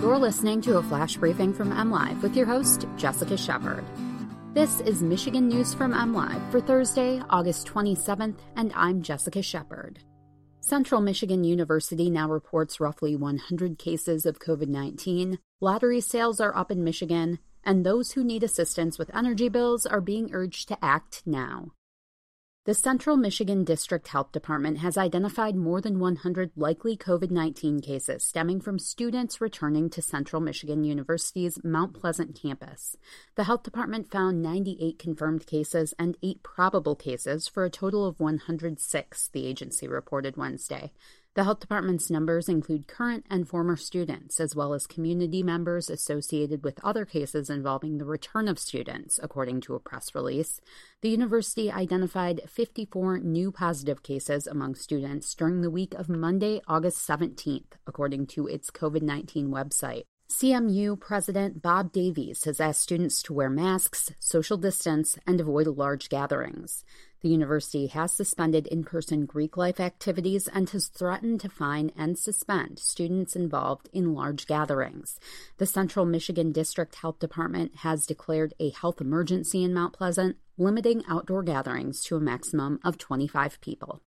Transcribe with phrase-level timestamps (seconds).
[0.00, 3.84] You're listening to a flash briefing from MLive with your host, Jessica Shepard.
[4.52, 10.00] This is Michigan News from MLive for Thursday, August 27th, and I'm Jessica Shepard.
[10.60, 15.38] Central Michigan University now reports roughly 100 cases of COVID 19.
[15.60, 20.00] Lottery sales are up in Michigan, and those who need assistance with energy bills are
[20.00, 21.72] being urged to act now.
[22.64, 28.22] The Central Michigan District Health Department has identified more than 100 likely COVID 19 cases
[28.22, 32.96] stemming from students returning to Central Michigan University's Mount Pleasant campus.
[33.34, 38.20] The health department found 98 confirmed cases and 8 probable cases for a total of
[38.20, 40.92] 106, the agency reported Wednesday.
[41.34, 46.62] The health department's numbers include current and former students, as well as community members associated
[46.62, 50.60] with other cases involving the return of students, according to a press release.
[51.00, 57.08] The university identified 54 new positive cases among students during the week of Monday, August
[57.08, 60.04] 17th, according to its COVID 19 website.
[60.32, 66.08] CMU President Bob Davies has asked students to wear masks, social distance, and avoid large
[66.08, 66.84] gatherings.
[67.20, 72.18] The university has suspended in person Greek life activities and has threatened to fine and
[72.18, 75.20] suspend students involved in large gatherings.
[75.58, 81.04] The Central Michigan District Health Department has declared a health emergency in Mount Pleasant, limiting
[81.06, 84.00] outdoor gatherings to a maximum of 25 people.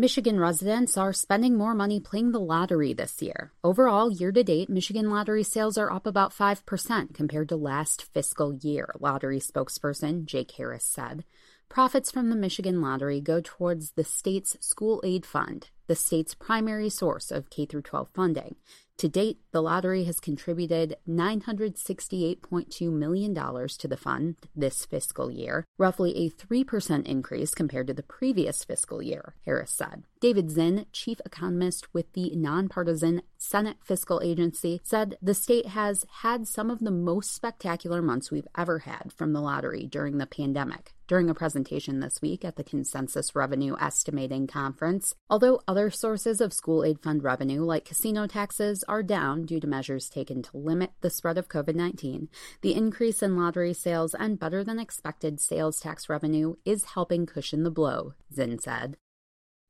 [0.00, 3.52] Michigan residents are spending more money playing the lottery this year.
[3.62, 8.54] Overall, year to date, Michigan lottery sales are up about 5% compared to last fiscal
[8.54, 11.24] year, lottery spokesperson Jake Harris said.
[11.68, 16.88] Profits from the Michigan lottery go towards the state's school aid fund, the state's primary
[16.88, 18.54] source of K 12 funding.
[18.98, 26.14] To date, the lottery has contributed $968.2 million to the fund this fiscal year, roughly
[26.16, 30.04] a 3% increase compared to the previous fiscal year, Harris said.
[30.20, 36.46] David Zin, chief economist with the nonpartisan Senate Fiscal Agency, said the state has had
[36.46, 40.92] some of the most spectacular months we've ever had from the lottery during the pandemic.
[41.08, 46.52] During a presentation this week at the Consensus Revenue Estimating Conference, although other sources of
[46.52, 50.90] school aid fund revenue, like casino taxes, are down due to measures taken to limit
[51.00, 52.28] the spread of COVID 19,
[52.60, 57.62] the increase in lottery sales and better than expected sales tax revenue is helping cushion
[57.62, 58.96] the blow, Zin said.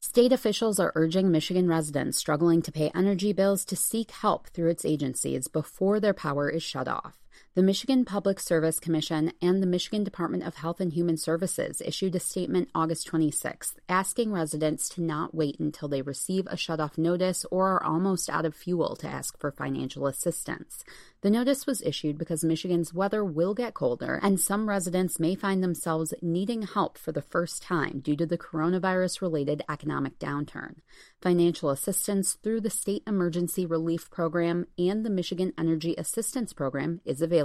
[0.02, 4.70] State officials are urging Michigan residents struggling to pay energy bills to seek help through
[4.70, 7.20] its agencies before their power is shut off.
[7.56, 12.14] The Michigan Public Service Commission and the Michigan Department of Health and Human Services issued
[12.14, 17.44] a statement August 26th asking residents to not wait until they receive a shutoff notice
[17.50, 20.84] or are almost out of fuel to ask for financial assistance.
[21.22, 25.62] The notice was issued because Michigan's weather will get colder, and some residents may find
[25.62, 30.76] themselves needing help for the first time due to the coronavirus related economic downturn.
[31.20, 37.20] Financial assistance through the State Emergency Relief Program and the Michigan Energy Assistance Program is
[37.20, 37.39] available.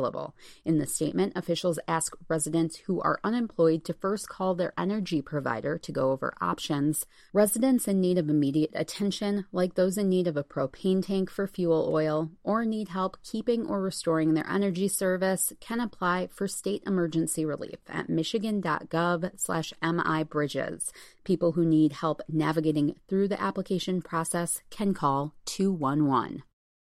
[0.66, 5.78] In the statement, officials ask residents who are unemployed to first call their energy provider
[5.78, 7.06] to go over options.
[7.34, 11.48] Residents in need of immediate attention, like those in need of a propane tank for
[11.48, 16.84] fuel oil or need help keeping or restoring their energy service can apply for state
[16.86, 20.92] emergency relief at michigan.gov slash mibridges.
[21.24, 26.44] People who need help navigating through the application process can call 211.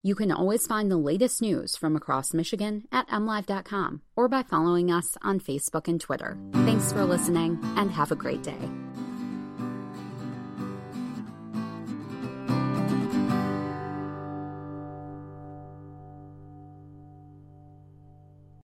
[0.05, 4.91] You can always find the latest news from across Michigan at mlive.com or by following
[4.91, 6.37] us on Facebook and Twitter.
[6.53, 8.59] Thanks for listening and have a great day.